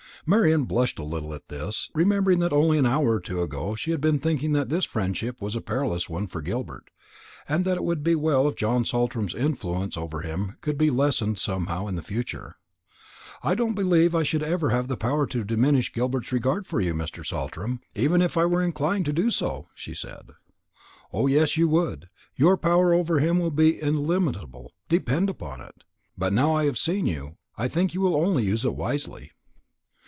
[0.23, 3.89] Marian blushed a little at this, remembering that only an hour or two ago she
[3.89, 6.91] had been thinking that this friendship was a perilous one for Gilbert,
[7.49, 11.39] and that it would be well if John Saltram's influence over him could be lessened
[11.39, 12.57] somehow in the future.
[13.41, 16.93] "I don't believe I should ever have the power to diminish Gilbert's regard for you,
[16.93, 17.25] Mr.
[17.25, 20.29] Saltram, even were I inclined to do so," she said.
[21.11, 25.83] "O yes, you would; your power over him will be illimitable, depend upon it.
[26.15, 29.31] But now I have seen you, I think you will only use it wisely."